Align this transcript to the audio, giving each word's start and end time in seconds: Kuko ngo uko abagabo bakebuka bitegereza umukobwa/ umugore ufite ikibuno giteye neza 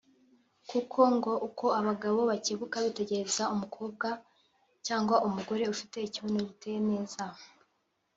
Kuko 0.69 0.99
ngo 1.15 1.31
uko 1.47 1.65
abagabo 1.79 2.19
bakebuka 2.29 2.77
bitegereza 2.85 3.43
umukobwa/ 3.53 4.09
umugore 5.27 5.63
ufite 5.73 5.97
ikibuno 6.01 6.39
giteye 6.49 6.79
neza 6.89 7.23